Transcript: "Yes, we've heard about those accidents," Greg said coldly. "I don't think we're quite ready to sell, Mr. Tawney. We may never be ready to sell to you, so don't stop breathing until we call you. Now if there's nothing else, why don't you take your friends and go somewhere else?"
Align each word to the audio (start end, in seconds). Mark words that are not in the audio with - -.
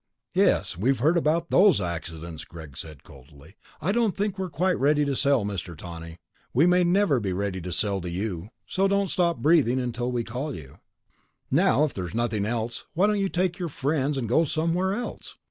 "Yes, 0.33 0.75
we've 0.75 0.97
heard 0.97 1.15
about 1.15 1.51
those 1.51 1.79
accidents," 1.79 2.43
Greg 2.43 2.75
said 2.75 3.03
coldly. 3.03 3.55
"I 3.79 3.91
don't 3.91 4.17
think 4.17 4.39
we're 4.39 4.49
quite 4.49 4.79
ready 4.79 5.05
to 5.05 5.15
sell, 5.15 5.45
Mr. 5.45 5.77
Tawney. 5.77 6.17
We 6.55 6.65
may 6.65 6.83
never 6.83 7.19
be 7.19 7.33
ready 7.33 7.61
to 7.61 7.71
sell 7.71 8.01
to 8.01 8.09
you, 8.09 8.49
so 8.65 8.87
don't 8.87 9.11
stop 9.11 9.37
breathing 9.37 9.79
until 9.79 10.11
we 10.11 10.23
call 10.23 10.55
you. 10.55 10.79
Now 11.51 11.83
if 11.83 11.93
there's 11.93 12.15
nothing 12.15 12.47
else, 12.47 12.87
why 12.95 13.05
don't 13.05 13.19
you 13.19 13.29
take 13.29 13.59
your 13.59 13.69
friends 13.69 14.17
and 14.17 14.27
go 14.27 14.43
somewhere 14.43 14.95
else?" 14.95 15.37